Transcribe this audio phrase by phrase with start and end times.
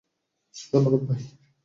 [0.73, 1.21] ধন্যবাদ, ভাই!